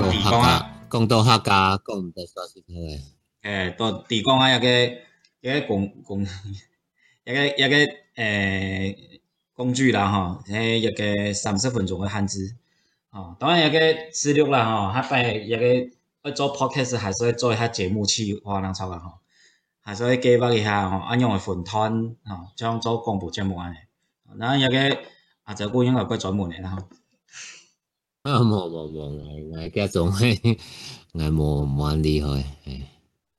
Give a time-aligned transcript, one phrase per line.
[0.00, 2.62] 地工啊，講到客家，讲唔到曬先
[3.42, 4.92] 诶，诶，個地工啊，一个
[5.40, 6.26] 一个工工，
[7.24, 9.20] 一 个一个诶
[9.52, 12.56] 工具啦，嚇，诶，一个三十分钟的汉字，
[13.10, 13.80] 哦，当然一个
[14.12, 15.48] 资料啦，嚇，帶一
[16.22, 19.18] 要做 podcast，还是会做下节目去，我諗炒緊，吼，
[19.82, 22.16] 还所以计划一下，安啊用嘅粉壇，
[22.56, 23.56] 这样做公播节目
[24.38, 24.98] 然后一个
[25.44, 26.78] 啊，这个应该不專门嘅啦。
[28.24, 29.00] 啊，冇冇冇，
[29.50, 30.58] 我我家總係
[31.12, 32.88] 我冇冇咁厲害。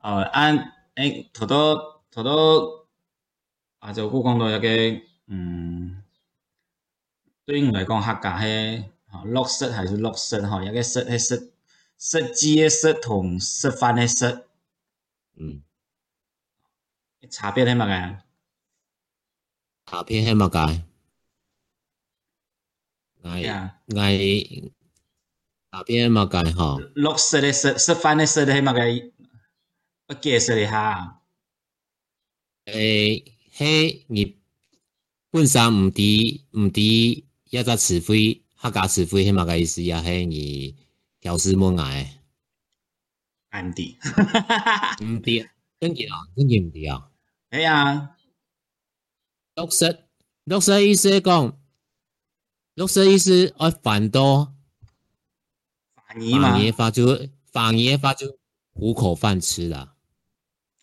[0.01, 0.55] 哦，按
[0.95, 2.87] 誒，頭多頭多，
[3.79, 6.03] 啊就我講到一個，嗯，
[7.47, 11.35] 對我嚟講客家係，嚇落色還是落色，嚇一個色係色
[11.99, 14.45] 設計嘅色同食飯嘅色，
[15.35, 15.63] 嗯，
[17.31, 18.17] 差別係乜嘢？
[19.87, 20.81] 差別係乜嘢？
[23.25, 23.57] ngày yeah.
[23.87, 23.95] Dạ.
[23.97, 24.45] ngày
[25.69, 28.73] ở bên mà cái họ lúc sẽ để sẽ sẽ phải nên sẽ để mà
[28.75, 29.01] cái
[30.07, 31.11] bất kỳ sẽ để ha
[32.65, 33.21] 诶，
[33.53, 34.25] 嘿，日
[35.31, 36.01] 本身唔止
[36.57, 36.81] 唔止
[37.51, 40.01] 一隻詞彙，客家詞彙係嘛個意思啊？
[40.03, 40.75] 係你
[41.21, 42.07] 調試冇嗌，
[43.61, 43.83] 唔知，
[45.05, 47.07] 唔知，真嘅啊，真嘅唔知啊。
[47.51, 48.17] 係啊，
[49.53, 49.99] 綠色
[50.45, 51.53] 綠色意思講。
[52.75, 54.53] 绿色意思，爱繁多，
[56.05, 57.05] 反爷嘛，反爷发就
[57.49, 58.37] 反爷发就
[58.73, 59.95] 糊口饭吃啦。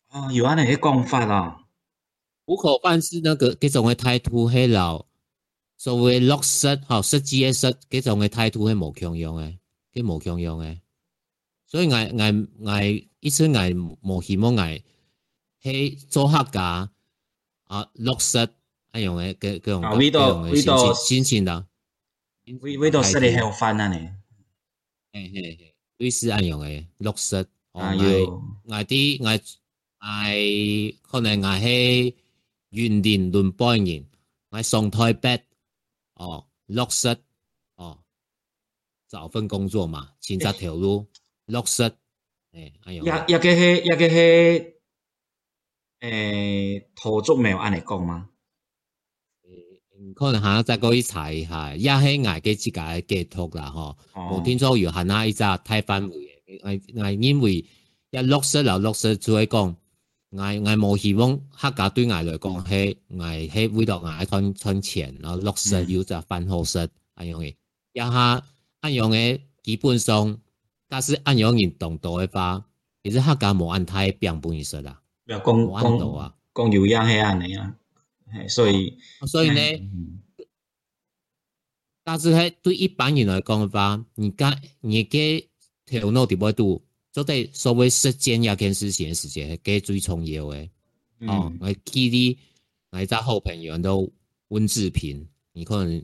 [0.08, 1.64] 啊，有安尼个讲法啦。
[2.46, 5.04] 糊口饭吃那个，佮种个态度系老，
[5.76, 9.58] 所谓绿色好十几个色，佮种个态度系无强用诶，
[9.92, 10.80] 佮无强用诶。
[11.66, 12.32] 所以挨挨
[12.64, 14.82] 挨，一次挨冇希望挨，
[15.60, 16.90] 去做黑家
[17.64, 18.48] 啊，绿色
[18.92, 21.66] 哎用诶，佮佮用诶，佮用诶，新鲜新鲜啦。
[22.60, 23.98] 威威度室你喺度瞓啊你？
[25.12, 27.96] 係係係，威斯係用嘅綠色，我嗌
[28.66, 29.54] 嗌啲嗌
[30.00, 32.14] 嗌可能嗌喺
[32.70, 34.04] 原年輪半年，
[34.50, 35.40] 嗌上台北
[36.14, 37.16] 哦綠色
[37.76, 38.02] 哦，
[39.08, 41.06] 找份工作嘛，選擇條路
[41.46, 41.88] 綠色
[42.52, 44.10] 誒，哎呦，也也嘅係也嘅
[46.00, 48.30] 係誒土著沒有按你講嗎？
[50.14, 51.88] 可能下只嗰查一下，一系
[52.22, 57.64] 捱给自己解脱啦，吼，我听说有很下一只太分位，捱捱因为
[58.10, 59.76] 一落石又落就会讲，
[60.32, 61.38] 捱捱冇希望。
[61.50, 66.78] 黑家对捱来讲，係捱喺為咗捱存存钱，然后落石又只翻好石，
[67.14, 67.54] 安样嘅。
[67.92, 68.42] 一下
[68.80, 70.38] 安样嘅，基本上
[70.88, 72.62] 但是安样人懂多嘅话，
[73.02, 73.92] 其实黑家冇按梯
[74.40, 74.98] 本意思啦。
[75.26, 77.72] 唔讲講講啊，講有啲係咁樣。
[78.48, 79.82] 所以，所以咧，
[82.02, 85.18] 但是喺对一般人来讲的话，你该你家
[85.84, 86.82] 调到的温度，
[87.12, 90.68] 就得稍微时间要跟时间时间给最重要的。
[91.26, 92.36] 哦，我见啲
[92.90, 94.10] 我一个好朋友都
[94.48, 96.02] 温志平，你可能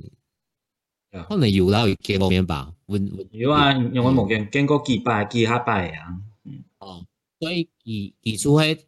[1.28, 2.72] 可能有到呢方面吧。
[2.86, 3.04] 温，
[3.52, 6.08] 啊，因为我冇见见过几百几下百啊。
[6.78, 7.04] 哦，
[7.40, 8.78] 所以而而做喺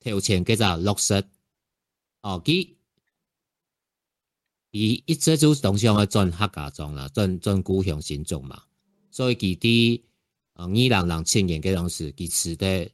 [0.00, 1.22] 调前嘅就落实。
[2.22, 2.70] 哦，佮，
[4.70, 8.62] 伊一直就是同向个转客家庄啦，转转古乡新做嘛。
[9.10, 10.00] 所以佮啲，
[10.54, 12.90] 嗯，二两两千年个当时，佮辞退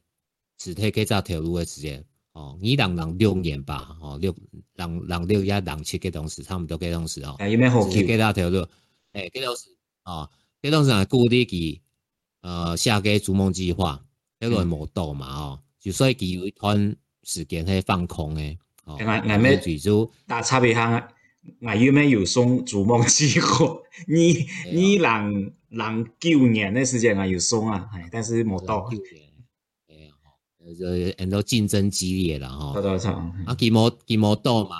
[0.57, 2.03] 辞退几只条路个时间，
[2.33, 4.35] 哦，二两两六年吧，哦，六
[4.73, 7.35] 两两六一两七个当时，差唔多个当时哦。
[7.37, 7.87] 哎，有咩好？
[7.87, 8.67] 几只条路？
[9.13, 9.69] 哎，佮当时，
[10.05, 10.29] 哦，
[10.61, 11.79] 佮当时啊，鼓励其
[12.41, 14.03] 呃，下个逐梦计划，
[14.39, 18.57] 一个系魔嘛，哦，就所以佮有一段时间系放空诶。
[18.97, 19.61] 哎，哎咩？
[20.25, 21.07] 但差别哈，
[21.63, 23.65] 哎有没有送做梦机会？
[24.07, 28.77] 你你人人九年的时阵啊有送啊，哎，但是冇到。
[28.91, 28.97] 哎
[31.17, 33.33] 很多竞争激烈了哈。
[33.47, 34.75] 啊，几毛几毛多嘛？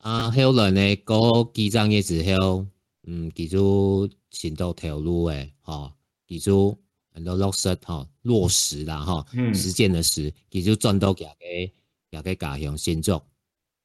[0.00, 2.66] 啊，后轮的过几张叶子后，
[3.04, 5.90] 嗯，记住先做投入的哈，
[6.26, 6.76] 记住
[7.14, 11.72] 很多落实哈，落实了哈，实践的实，记住赚到家的。
[12.20, 13.24] 家喺家乡先做，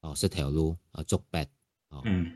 [0.01, 1.45] 哦，识条路，啊，足白，
[1.89, 2.29] 哦，嗯，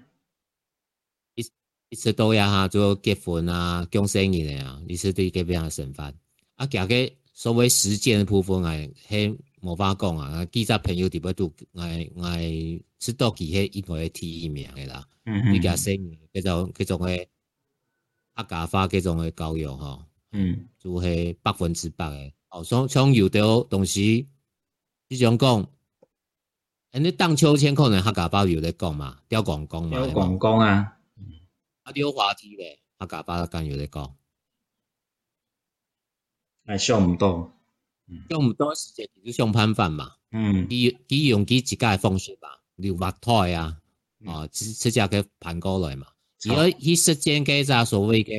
[1.36, 1.46] 一
[1.90, 6.14] 一次到哈，最做结婚啊、讲生的啊，你是啲几样的身份
[6.56, 6.96] 啊，加个
[7.34, 8.64] 所谓实践的部分
[9.08, 17.28] 嘿，无法讲啊，记者朋友点解都嗌嗌识道几许意外天名的啦，嗯嗯，呢家生日，佢种佢种去，
[18.34, 23.40] 啊假化佢种诶教育，吼，嗯，就是百分之百诶，哦，从从有的
[23.70, 24.00] 东时，
[25.10, 25.68] 你想讲？
[26.92, 29.18] 安你荡秋千可能黑咖巴有在讲嘛？
[29.30, 29.98] 吊广工嘛？
[29.98, 30.94] 吊广工啊！
[31.84, 34.14] 啊，吊滑梯咧，黑咖巴刚有在讲，
[36.66, 37.50] 哎，上唔到，
[38.30, 40.12] 上唔到时是就上班饭嘛？
[40.32, 42.62] 嗯，伊伊用几自家放式吧？
[42.76, 43.78] 留麦台啊？
[44.26, 46.06] 哦，直接给攀过来嘛？
[46.44, 48.34] 要伊实间个只所谓个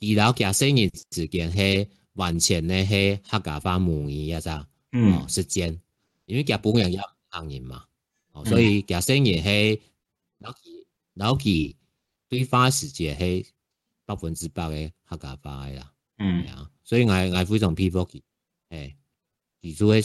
[0.00, 4.50] 二楼廿三年时间是完全呢是黑咖巴满意个只，
[4.92, 5.80] 嗯，时间，
[6.26, 7.17] 因为廿本人要。
[7.30, 7.84] 行业嘛，
[8.32, 9.82] 哦，所以假实亦系
[10.38, 11.76] 老几老几
[12.28, 13.46] 对花时间系
[14.04, 14.68] 百分之百
[15.08, 15.92] 客家话牌啦。
[16.18, 18.20] 嗯啊，所以我我非常佩服佢，
[18.70, 18.96] 诶，
[19.62, 20.02] 佢做诶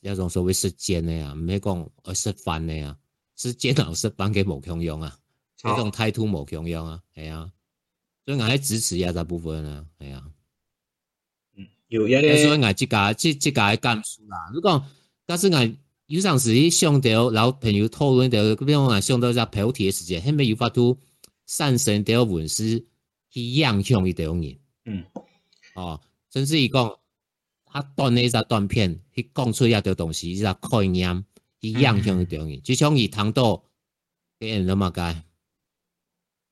[0.00, 2.96] 一种所谓实践嘅啊，唔系讲而食饭嘅啊，
[3.34, 5.18] 是电脑食饭嘅无用用啊，
[5.64, 7.50] 一种态度无用用啊，系啊，
[8.24, 10.24] 所以我系支持呢大部分啊，系啊，
[11.56, 14.84] 嗯，有啲，所以我即家即即家喺甘肃啦，如果
[15.24, 15.76] 但是我。
[16.06, 20.96] 有阵时，伊上到老朋友讨论到，比如讲啊，上到一只跑题的时间，后面又发出
[21.46, 22.64] 善生掉文字
[23.30, 24.56] 去影响伊两个人。
[24.84, 25.04] 嗯。
[25.74, 26.00] 哦，
[26.32, 26.96] 甚至伊讲，
[27.64, 31.24] 他断了一只断片，去讲出一丢东西，一只概念
[31.60, 32.62] 去影响一两人。
[32.62, 33.42] 就像伊谈到
[34.38, 34.90] 《给人红楼梦》、《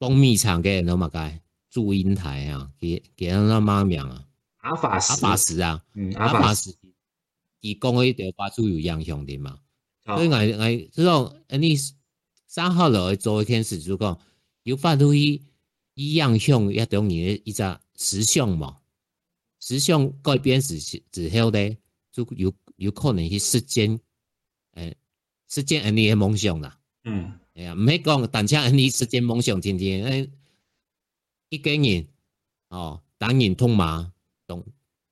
[0.00, 1.22] 东厂给人那么梦》，
[1.70, 4.24] 《祝英台》啊，给给哪吒妈咪啊，
[4.62, 5.80] 阿法斯，阿法斯啊，
[6.16, 6.76] 阿法斯。
[7.64, 9.58] 而講佢要發出有影响啲嘛，
[10.04, 11.08] 所以係係，即
[11.48, 11.74] 安你
[12.46, 14.18] 三号楼嘅昨天時就講
[14.64, 15.42] 有發出一
[15.94, 17.62] 一樣向也等于一只
[17.96, 18.78] 時向嘛。
[19.60, 20.78] 時向改變之
[21.10, 21.74] 之后咧，
[22.12, 23.98] 就有有可能去实践，
[24.72, 24.94] 诶、
[25.48, 26.78] 实践安你诶梦想啦。
[27.04, 30.30] 嗯，係啊，唔讲，但單安你实践梦想，天天诶，
[31.48, 32.06] 一个人
[32.68, 34.12] 哦，当然通嘛，
[34.46, 34.62] 懂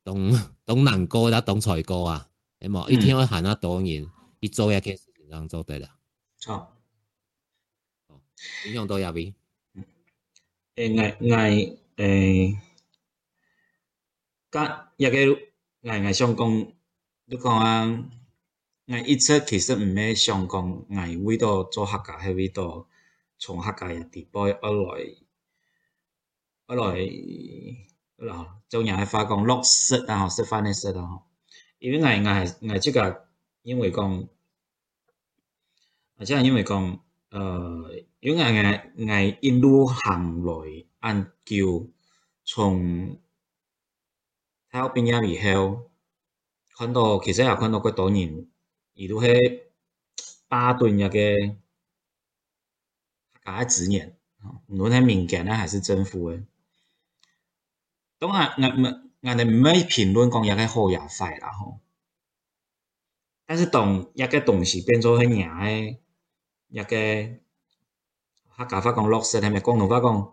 [0.05, 2.29] 懂懂难过啦，懂彩过啊。
[2.63, 5.97] 诶嘛，一天会喊啊多人，伊做嘢嘅事情当做对啦。
[6.47, 6.77] 好，
[8.07, 8.21] 哦，
[8.67, 9.35] 影响到入边。
[10.77, 12.57] 诶，挨挨诶，
[14.49, 15.19] 甲一个
[15.91, 16.73] 挨挨想讲，
[17.25, 18.09] 你讲啊，
[18.87, 22.87] 挨一直其实毋咩想讲，挨位度做客家迄位度，
[23.39, 25.17] 从客家嘅地步一来。
[26.69, 26.85] 一来，
[28.25, 31.25] 嗱，做人係發講落色啊，食飯嘅色啊。
[31.83, 32.41] 因为我我
[32.75, 33.23] 我自家
[33.63, 34.29] 因为讲，
[36.17, 37.91] 或者係因为讲，呃，
[38.21, 41.57] 因为我我一路行來按叫
[42.45, 43.19] 從
[44.71, 45.91] 喺邊入以後，
[46.77, 48.31] 看到其實也看到佢多年，
[48.95, 49.63] 而都係
[50.47, 51.57] 巴頓一個
[53.45, 54.17] 家子年，
[54.69, 56.45] 無論係民間咧還是政府嘅，
[58.21, 59.12] 當然我我。
[59.23, 61.79] 嗌哋唔要評論講一嘅好也快啦，吼！
[63.47, 65.99] 但是当一个東西變做啲咩？
[66.69, 66.87] 一个
[68.57, 70.33] 客家话講落色係咪廣東話講？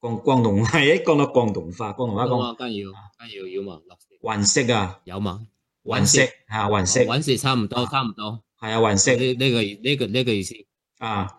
[0.00, 2.54] 講廣東話一講到廣東話，廣東話講。
[2.56, 3.80] 梗要，梗要有嘛？
[3.86, 4.14] 落色。
[4.20, 5.00] 雲色啊？
[5.04, 5.46] 有嘛？
[5.84, 7.00] 雲色啊，雲色。
[7.04, 8.44] 雲色差唔多，差唔多。
[8.60, 9.12] 係啊，雲色。
[9.16, 10.54] 呢呢個呢個呢個意思。
[10.98, 11.38] 啊！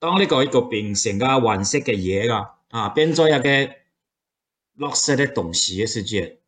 [0.00, 3.83] 當呢個一個變成個雲色嘅嘢㗎，啊變咗一個。
[4.76, 6.40] 落色的东西的时界，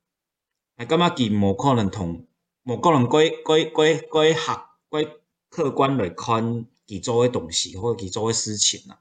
[0.76, 2.26] 啊，感觉其无可能同
[2.64, 9.00] 无可能归归归归客归客观来看其做诶东西或者其做诶事情啊，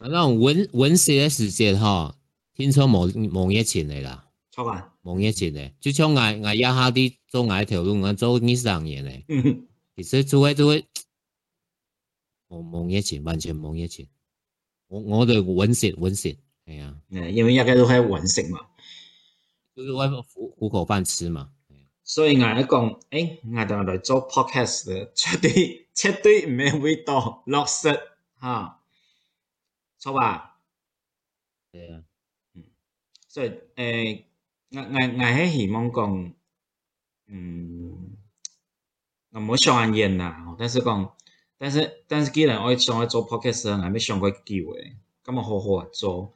[0.00, 2.16] 那种文文史的时界哈，
[2.54, 4.94] 听说某某一前嚟啦，错吧？
[5.02, 9.24] 某一前嚟，就像挨挨一下伫做一条路咁做呢，上嘢咧。
[9.28, 10.86] 嗯哼，其实做诶做诶，
[12.46, 14.06] 某某一前完全某一前，
[14.86, 16.38] 我我哋文史文史。
[16.66, 18.60] 系啊，因为一家都喺揾食嘛，
[19.74, 21.50] 都系为咗糊糊口饭吃嘛。
[22.04, 27.88] 所以我一讲，诶，我同阿来做 podcast，绝对绝对唔系为咗落食
[28.40, 28.80] 吓，
[29.98, 30.58] 错吧？
[31.72, 32.02] 系啊，
[32.54, 32.64] 嗯，
[33.28, 34.26] 所以诶，
[34.70, 36.32] 我我我喺希望讲，
[37.26, 38.16] 嗯，
[39.30, 41.14] 我冇创业啦，但是讲，
[41.58, 46.32] 但是但是既然我想想做 podcast，系咪想过机会，咁我好好做。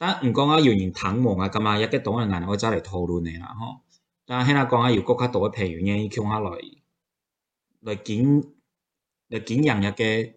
[0.00, 3.80] 但唔讲啊，有人揼望啊，咁啊，一个黨嘅人會走嚟讨论你啦，嗬。
[4.24, 6.50] 但係啦，讲講啊，有国家多嘅朋友呢，佢傾下来，
[7.80, 8.54] 来景
[9.26, 10.32] 来景人一个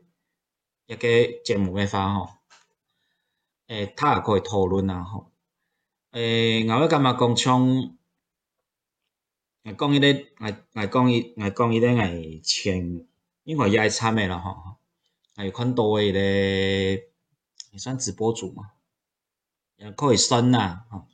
[0.88, 2.30] 一个节目嘅话，嗬。
[3.68, 5.26] 诶，他也可以讨论啊，嗬。
[6.14, 7.98] 诶，我覺得咪講唱，
[9.64, 10.36] 讲講啲，誒
[10.74, 13.08] 讲講啲，讲講啲诶情，
[13.44, 14.42] 因为而家差咩啦，
[15.36, 15.46] 嗬。
[15.46, 16.96] 有看到嘅咧，
[17.72, 18.72] 也算直播主嘛。
[19.82, 21.08] 也可以升啦，吼。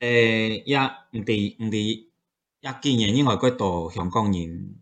[0.00, 2.06] 诶，也毋伫毋伫，
[2.60, 4.80] 也近年因外国度香港人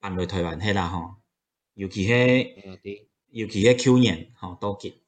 [0.00, 1.14] 搬来台湾迄啦吼，
[1.74, 5.00] 尤其迄，尤其迄去年吼多吉，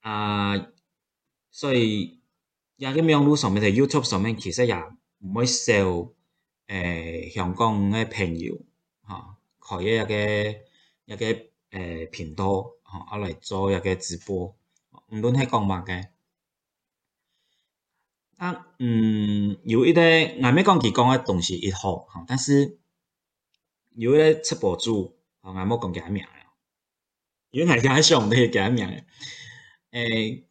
[0.00, 0.52] 啊，
[1.50, 2.20] 所以
[2.76, 4.74] 也咁樣路上面喺 YouTube 上面其實也
[5.20, 5.72] 唔會少
[6.66, 8.60] 誒香港嘅朋友，
[9.08, 10.58] 嚇、啊，開一個
[11.06, 11.38] 一個
[11.70, 12.72] 誒頻道。
[12.92, 14.44] 啊来做一个直播，
[15.08, 16.08] 唔论喺讲乜个。
[18.36, 22.78] 啊，嗯，有一啲阿咩講佢講个东西一好，吼，但是
[23.92, 26.30] 有一啲出博主，我冇講佢嘅名，个，
[27.60, 29.04] 為大家想兄弟佢嘅名。
[29.92, 30.44] 诶，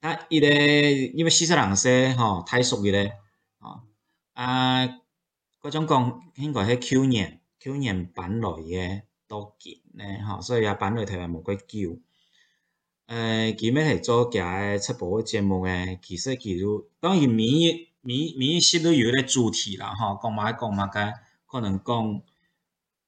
[0.00, 3.12] 啊，一个因为事實人说吼，太熟嘅个，
[3.60, 3.80] 吼，
[4.34, 4.86] 啊，
[5.62, 9.11] 嗰种讲应该係 Q 年、Q 年半內个。
[9.32, 11.64] 多件咧嚇，所以也板類題目無鬼叫。
[11.64, 11.98] 誒、
[13.06, 21.14] 呃，佢咩係做嘅七部節目嘅，其實佢都當然每一每每一些都有咧主題啦嚇，講埋講埋嘅，
[21.46, 22.20] 可能講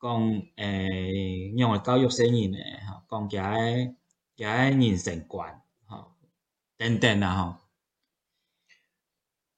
[0.00, 3.94] 講誒，因為教育些人咧嚇，講嘅
[4.36, 5.46] 嘅人生觀
[5.90, 6.06] 嚇
[6.78, 7.58] 等等啦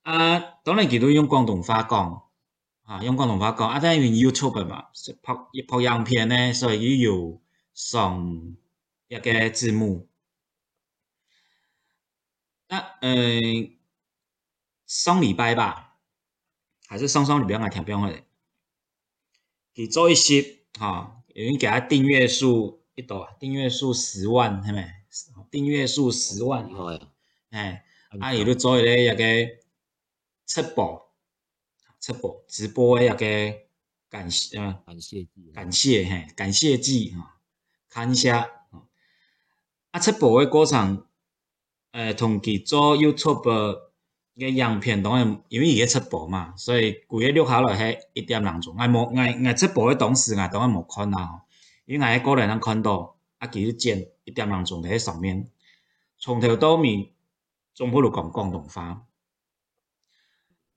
[0.04, 0.10] 嚇。
[0.12, 2.25] 啊，當然佢都用廣東話講。
[2.86, 4.80] 啊，用广东话讲啊，但因为 YouTube 嘛，
[5.20, 5.32] 拍
[5.66, 7.42] 拍样片呢，所以有
[7.74, 8.56] 上
[9.08, 10.08] 一个字幕。
[12.68, 13.10] 那呃，
[14.86, 15.98] 上礼拜吧，
[16.86, 18.24] 还是上上礼拜啊，听不用嘞。
[19.74, 25.04] 给做一些哈，有人给他订阅数一多，订阅数十万，系咪？
[25.50, 26.70] 订阅数十万，
[27.50, 27.84] 哎，
[28.20, 29.50] 啊，有的做一个一个
[30.46, 31.05] 七宝。
[32.06, 33.58] 直播直播诶，一个
[34.08, 37.34] 感谢，嗯，感谢，感谢嘿，感谢祭啊，
[37.90, 38.48] 看一下
[39.90, 39.98] 啊。
[39.98, 41.04] 直播诶过程，
[41.90, 43.90] 诶，同其做 YouTube 个
[44.80, 51.42] 片当然因为伊个直播嘛，所以规月六下来去一点人众，哎莫哎哎直播诶，董事啊，当然无看啊，
[51.86, 55.50] 因为个人通看到啊，其实真一点人众在上面，
[56.18, 57.12] 从头到尾
[57.74, 59.05] 总不如讲广东话。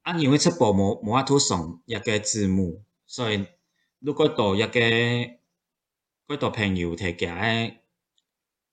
[0.10, 3.46] 啊，因为直播无无法推送一个字幕，所以
[4.00, 4.80] 如果多一个，
[6.28, 7.76] 如度朋友提加个，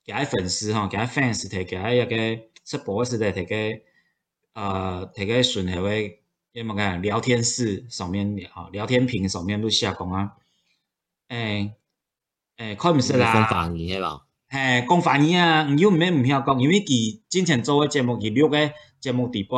[0.05, 3.55] 加个粉丝吼，加个 fans 提加个一个直播个时代提个，
[4.55, 5.90] 呃提个讯息个，
[6.52, 10.37] 要么讲聊天室上面吼，聊天屏上面落下讲啊，
[11.28, 11.75] 诶
[12.57, 14.23] 诶，看不是啦，讲翻语系无？
[14.49, 19.50] 嘿，讲翻语啊，你又唔免唔晓讲，因为其之前做个节目，其录个节目底背，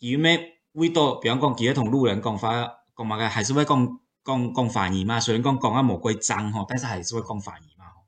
[0.00, 0.54] 佮咩？
[0.78, 3.84] 味道，比方讲，其实同路人讲法讲嘛个，还是会讲
[4.24, 5.18] 讲讲法语嘛。
[5.18, 8.02] 虽然讲讲啊无几脏吼，但是还是会讲法语嘛吼。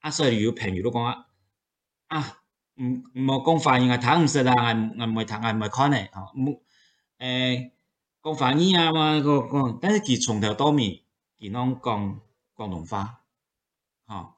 [0.00, 1.26] 啊，所以有朋友都讲啊，
[2.08, 2.38] 啊，
[2.80, 6.22] 唔无讲法语啊，睇唔识啦，啊啊唔会睇啊唔会看嘞吼。
[6.40, 6.62] 唔
[7.18, 7.70] 诶，
[8.24, 11.04] 讲法语啊嘛个讲，但是佢从头到尾，
[11.38, 12.18] 佢拢讲
[12.54, 13.20] 广东话，
[14.06, 14.36] 吼。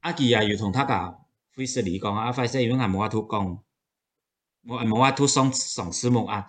[0.00, 3.58] 啊，佢也有同他讲，費事你講啊，費事因為我冇法度講，
[4.66, 6.44] 我冇法度上上字幕啊。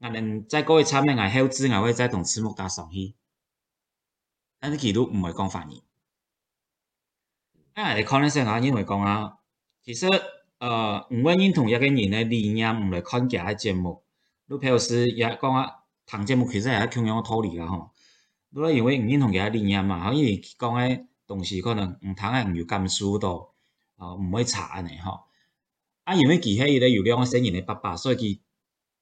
[0.00, 1.12] 那恁再过去查咩？
[1.14, 3.14] 俺后知俺会再同赤木打上去，
[4.60, 5.82] 但是记录唔会讲翻译。
[7.74, 9.38] 啊，可能性俺认为讲啊，
[9.82, 10.06] 其实
[10.58, 14.04] 呃，唔会认同一个人的理念，唔来看其他节目。
[14.46, 15.68] 你如是也讲啊，
[16.06, 17.90] 同节目其实也轻松道理了吼。
[18.50, 23.52] 你因为唔认同其他理念嘛，啊，因为讲个同西可能唔同的唔有感受到，
[23.96, 25.24] 啊，唔会查安尼吼。
[26.04, 28.38] 啊，因为其他伊咧有两个声音的爸爸，所以佮。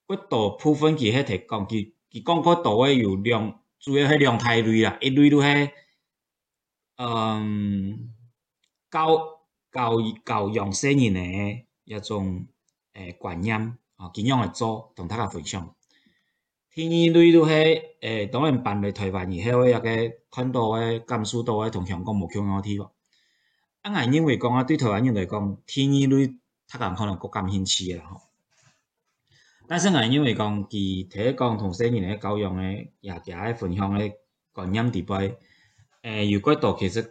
[0.06, 5.70] 嗰度部分其實提講，佢佢講嗰度嘅有兩，主要係兩大類啦，一類都係，
[6.96, 8.14] 嗯，
[8.90, 9.08] 教
[9.72, 12.46] 教教養成人嘅一種
[12.94, 13.56] 誒觀念，
[13.96, 15.74] 啊，點樣嚟做，同大家分享。
[16.72, 19.80] 第二類都係誒，當然搬嚟台灣以後，一個
[20.30, 22.86] 看到嘅感受到嘅同香港冇共樣嘅地方。
[23.82, 28.25] 啊，我認為講啊，對台灣人嚟講，第二類，他講可能更感興趣嘅啦。
[29.68, 34.14] 但是我因為講其體講同細人嘅教養咧，也其喺分享嘅
[34.54, 35.36] 觀念佇擺，誒、
[36.02, 37.10] 呃、有幾多其實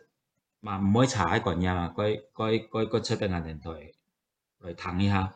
[0.62, 3.92] 嘛唔會查嘅觀念啊，該該該該出得眼電台
[4.60, 5.36] 來談一下。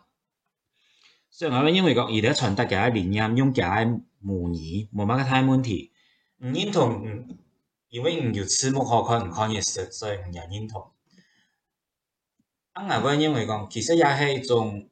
[1.29, 5.91] 所以我因為講而家傳達嘅理念用嘅母語冇乜太問題，
[6.37, 7.05] 唔認同，
[7.89, 10.89] 因為唔有字幕可看，唔看意思，所以唔認同。
[12.71, 14.89] 啊，我因為講其實也係一種。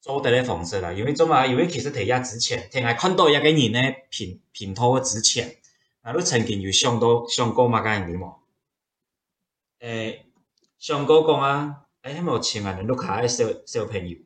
[0.00, 5.56] 做啲咧方式啦，因为做嘛，因为其实睇下值钱，天下看到一个人咧平平讨值钱。
[6.02, 7.80] 那汝曾经有上到上过嘛？
[7.82, 8.32] 个节目？
[9.80, 10.26] 诶，
[10.78, 14.16] 上过讲啊，诶，某青年咧，陆下诶小小朋友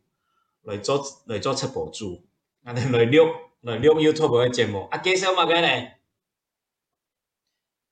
[0.62, 2.22] 来做来做直播主，
[2.60, 3.24] 那 来录
[3.62, 4.84] 来录 YouTube 嘅节目。
[4.90, 5.98] 啊，介绍嘛个咧？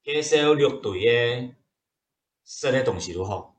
[0.04, 1.54] 介绍乐队嘅
[2.44, 3.54] 说嘅东西如何？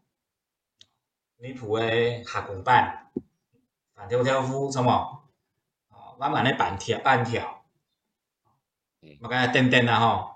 [1.37, 3.00] 尼普嘅下工版。
[4.07, 5.23] 板条条幅什么？
[5.89, 7.65] 哦，慢慢的板条板条，
[9.21, 10.31] 我甲下钉钉啦吼。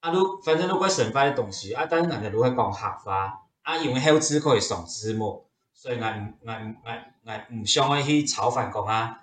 [0.00, 9.22] 啊，你反正都过神快的东西，啊，但是人家如果讲合法，啊，因为后字可以上字幕，所以俺俺俺俺唔想去炒饭讲啊，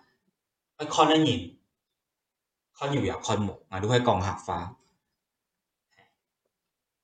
[0.78, 1.58] 我看恁认，
[2.74, 4.76] 看有药看无，俺都会讲合法。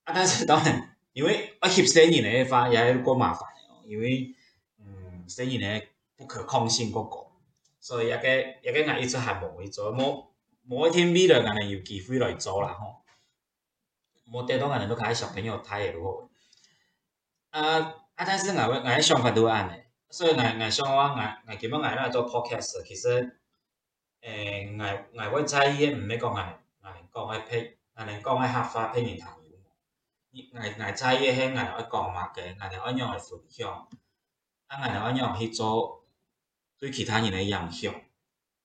[0.04, 4.34] 啊，但是当然，因为我写生意的话也是过麻烦，的因为
[4.78, 5.86] 嗯，生意的。
[6.22, 7.28] 不可抗性嗰個，
[7.80, 10.26] 所以一個一個藝術係無去做，冇
[10.68, 13.02] 冇一天未來人哋有機會來做啦吼。
[14.30, 16.28] 冇得到人哋都開小朋友睇嘅咯。
[17.50, 17.80] 啊
[18.14, 23.32] 啊，但是我我嘅想法都安尼，所以我我想我我我基本我咧做 podcast，其實
[24.22, 29.30] 誒我我會在意唔係講我我講嘅批，我哋講嘅合法批評談。
[30.34, 33.86] ngài ngài trai ye he ngài nói còn mà cái ngài nói nhồi phụ cho
[34.66, 35.76] à ngài nói nhồi hi cho
[36.82, 37.94] 对其他人的影响，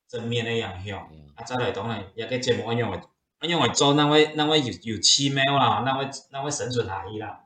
[0.07, 0.99] 正面的影响，
[1.35, 7.45] 啊，再来当然也个节目安样个，安样个做，咱要咱要又又奇妙啦，咱位咱位生存下去啦，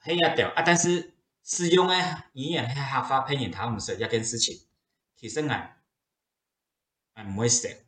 [0.00, 1.14] 嘿也对，啊，但是
[1.44, 1.94] 使用个
[2.32, 4.60] 语言黑合法、配音，他们是一件事情，
[5.14, 5.76] 其实啊，
[7.14, 7.84] 啊唔会写。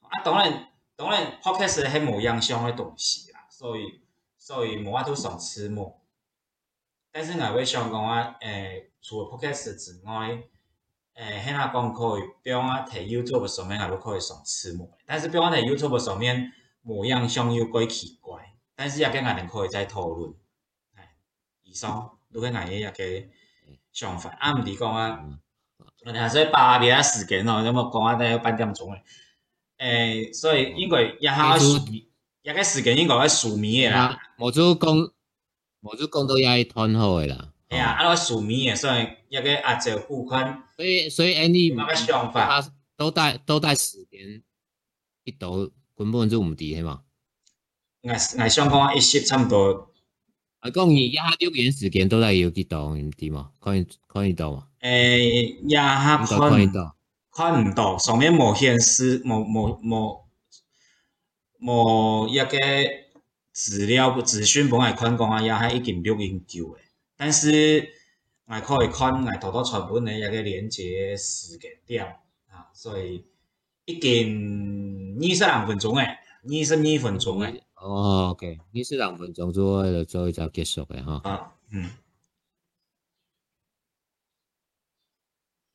[0.00, 4.00] 啊，当然当然，podcast 系某样相个东西啦，所以
[4.38, 6.00] 所以，无法都想吃某，
[7.12, 10.42] 但是我会想讲话，诶，除 podcast 之外，
[11.20, 18.42] 诶，很多人可以，比如讲在 YouTube 上面还可以上字幕，但是比如讲在 YouTube 上面，模样像又怪奇怪，
[18.74, 20.32] 但是也跟伢人可以再讨论，
[20.94, 21.12] 哎，
[21.62, 23.28] 以上，如看伢也也个
[23.92, 25.22] 想法，啊，唔是讲啊，
[26.06, 28.98] 伢所以八别的时间哦，要么讲啊，大概半点钟的，
[29.76, 31.54] 诶，所以因为伢好，
[32.40, 34.90] 也个时间应该属民的啦，我只讲，
[35.82, 37.52] 我只讲到伢一团好的啦。
[37.70, 38.14] 哎呀，啊！
[38.14, 40.62] 那个名民也算一个啊，姐付款。
[40.76, 42.60] 所以，所以，哎，你那个想法，
[42.96, 44.42] 都带都带时间，
[45.24, 45.52] 一道
[45.96, 47.02] 根本就唔得，系嘛？
[48.02, 49.92] 我我想讲一些差不多。
[50.58, 52.92] 啊，讲伊廿六年时间都在有几多？
[52.96, 53.52] 唔得嘛？
[53.60, 54.66] 可以可以到嘛？
[54.80, 55.82] 诶，廿
[56.28, 56.50] 六年。
[56.50, 56.96] 可以到。
[57.32, 60.24] 看唔到，上面某显示某某某
[61.60, 62.48] 某一个
[63.52, 65.68] 资料资讯，本来看讲啊，廿
[66.02, 66.89] 六已经旧诶。
[67.20, 67.86] 但是
[68.46, 72.02] 我可以看我多多传本的一个连接时间点
[72.48, 73.22] 啊，所以
[73.84, 76.04] 已经二十零分钟诶，
[76.44, 77.60] 二十二分鐘嘅。
[77.74, 81.10] 哦，OK，二十零分鐘咗，就再就結束嘅嚇。
[81.30, 81.90] 啊，嗯。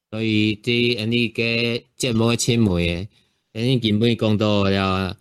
[0.09, 3.07] 所以啲安尼嘅節目嘅纖維，
[3.53, 5.15] 安尼根本講到了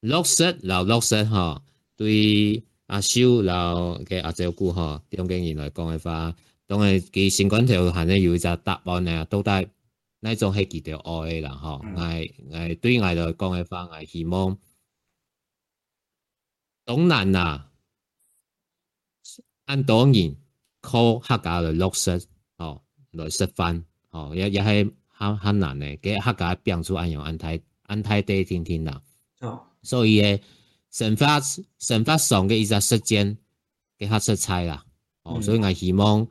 [0.00, 1.62] 落實，老落實嚇，
[1.96, 2.64] 對。
[2.88, 6.34] 阿修然后嘅阿姐姑，嗬，经验来讲講嘅話，
[6.66, 9.60] 當係佢選舉條線咧，有一只答案咧，都那
[10.30, 14.56] 呢种係条爱愛啦，嗬，係係对外来讲嘅话，係希望
[16.86, 17.68] 当然啊，
[19.66, 20.36] 按当然
[20.80, 22.10] 靠黑家来落实
[22.56, 29.02] 哦，来實饭哦，也也係很很难嘅，佢黑家並出安样安泰安泰地天天啦，
[29.40, 30.40] 哦，所以咧。
[30.92, 33.36] 神发神发送嘅一只事件
[33.98, 34.84] 嘅黑色差啦，
[35.22, 36.26] 哦，所以我希望，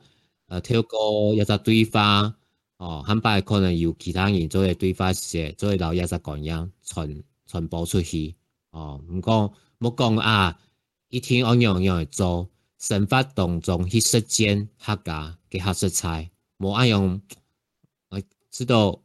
[0.48, 2.34] 诶，透过一只对话，
[2.78, 8.34] 哦，很快可能要其他人做嘅对话写，做嚟留一只讲音传传播出去，
[8.70, 10.58] 哦，唔讲冇讲啊，
[11.08, 17.22] 一天我样样嚟做，神发动中啲事件黑噶嘅黑色差，冇一样，
[18.50, 19.00] 知道，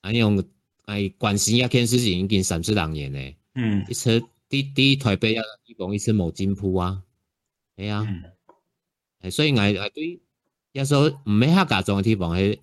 [0.00, 0.42] 啊样
[0.88, 3.36] 系关心一件事情已经三十多年咧。
[3.62, 4.10] 嗯，一扯
[4.48, 7.02] 啲啲台北一地方，一次冇尖铺啊，
[7.76, 8.06] 系啊，
[9.22, 10.18] 系所以我我对
[10.72, 12.58] 有所唔系黑假装嘅地方，系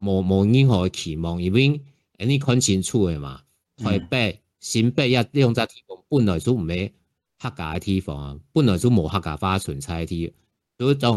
[0.00, 1.80] 冇冇任何嘅期望，因为
[2.16, 3.42] 诶你看清楚嘅嘛。
[3.78, 6.92] 台北、新北一两扎地方本来就唔系
[7.38, 10.32] 黑假嘅地方，啊，本来就冇黑假花纯粹啲，
[10.78, 11.14] 所以当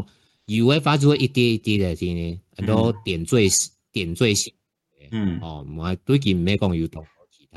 [0.47, 3.47] 要嘅花只一啲一啲嘅天咧，系多点缀
[3.91, 4.53] 点缀性，
[5.11, 7.05] 嗯，哦，我对佢唔系讲有多。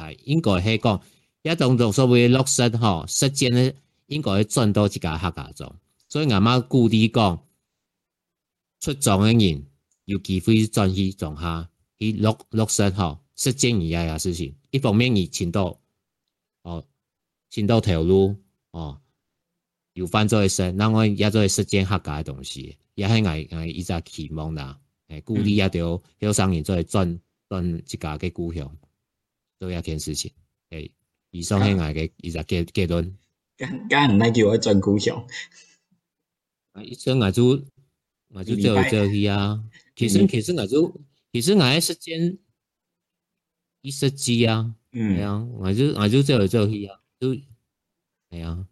[0.06, 1.00] 系应该系讲
[1.42, 3.74] 一種叫做落实吼，实践咧，
[4.06, 5.76] 应该会转到啲家客家中。
[6.08, 7.42] 所以阿妈故地讲，
[8.80, 9.64] 出藏嘅人
[10.04, 14.54] 要机会去去藏下，去落落實，哈實踐而家嘅事情。
[14.70, 15.78] 一方面你前到
[16.62, 16.84] 哦
[17.50, 18.36] 前到条路
[18.72, 19.00] 哦，
[19.94, 23.30] 又翻咗去實，那我也家做實踐客家嘅东西，也系我
[23.60, 24.78] 我一家期望啦。
[25.08, 28.70] 诶，故地一着，要後生人做转转一家嘅故乡。
[29.58, 30.30] 都一件事情，
[30.70, 30.90] 诶，
[31.30, 33.04] 以上系我嘅一个结结论。
[33.58, 35.26] 咁咁唔系叫我真搞笑。
[36.72, 36.82] 啊！
[36.82, 37.64] 以上我就
[38.28, 39.62] 我就做一做去啊。
[39.96, 41.00] 其实其实我就
[41.32, 42.38] 其实我嘅时间
[43.82, 44.72] 一十几啊。
[44.92, 45.16] 嗯。
[45.16, 46.96] 系啊，我就我就做一做去啊。
[47.18, 48.64] 就系啊。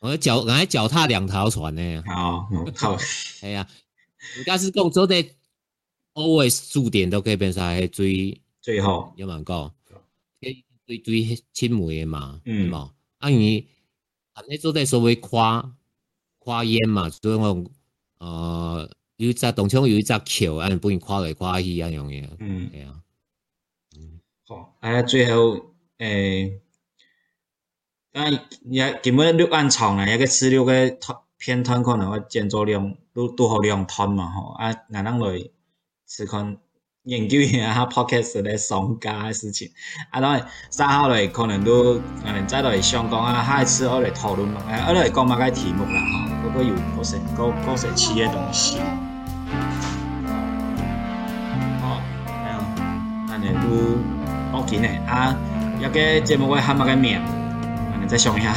[0.00, 2.02] 我脚我脚踏两条船呢。
[2.06, 2.42] 好。
[2.44, 2.98] 好，条。
[2.98, 3.66] 系啊。
[4.36, 5.24] 你家是广州的
[6.12, 8.40] ，always 注点都可以变成系追。
[8.68, 9.72] 最有万高，
[10.40, 12.92] 一堆堆亲梅嘅嘛，嗯，嘛？
[13.16, 13.66] 啊你
[14.34, 15.74] 行呢座在稍微跨
[16.38, 17.64] 跨烟嘛，所以我，
[18.18, 22.28] 呃，有一只洞窗，有一只桥，不用跨来跨去咁样嘢。
[22.40, 23.02] 嗯，系啊，
[23.96, 24.76] 嗯，好。
[24.80, 26.60] 啊最后诶，
[28.12, 28.20] 啊，
[28.66, 30.98] 也根本六岸厂啊，一个四六个
[31.38, 35.50] 偏瘫可能我建筑量都都好量吞嘛，吼啊那硬嚟
[36.06, 36.58] 吃看。
[37.08, 39.68] 研究一下 podcast 的商家的事情，
[40.12, 48.78] 啊，当然后三号来可能都，可能再来香讲啊，下一次我来讨论嘛，我来讲嘛个题目啦，哈，嗰个有各些，各各些吃的东西，
[51.80, 52.76] 好，系啊，
[53.30, 53.98] 啊，都，
[54.58, 55.34] 我见咧啊，
[55.80, 58.52] 要个节目我喊某个名，啊，你再想一下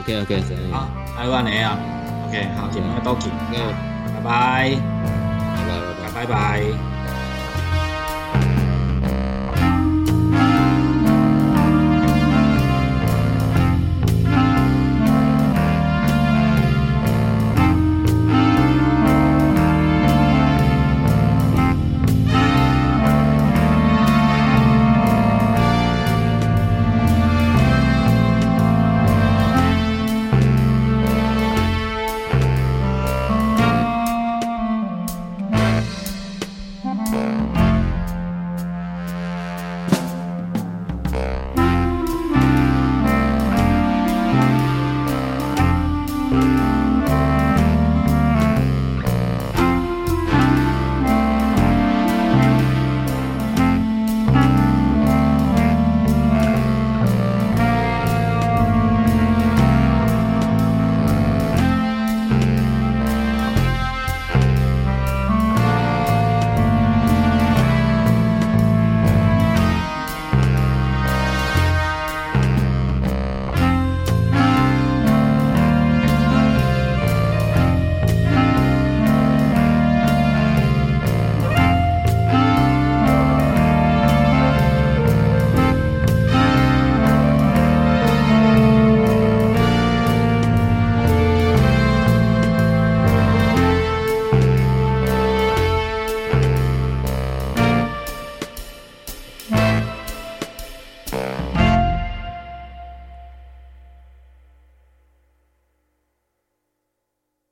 [0.00, 1.97] ，OK，OK，OK， 好，还有安尼啊。
[2.28, 3.30] OK，好，节目麦多见，
[4.14, 4.70] 拜拜，
[6.04, 6.97] 拜拜，拜拜。